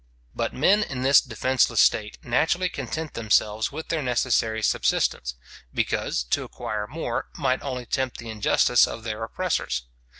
But 0.33 0.51
men 0.51 0.81
in 0.81 1.03
this 1.03 1.21
defenceless 1.21 1.79
state 1.79 2.17
naturally 2.25 2.69
content 2.69 3.13
themselves 3.13 3.71
with 3.71 3.89
their 3.89 4.01
necessary 4.01 4.63
subsistence; 4.63 5.35
because, 5.75 6.23
to 6.31 6.43
acquire 6.43 6.87
more, 6.87 7.27
might 7.37 7.61
only 7.61 7.85
tempt 7.85 8.17
the 8.17 8.31
injustice 8.31 8.87
of 8.87 9.03
their 9.03 9.23
oppressors. 9.23 9.83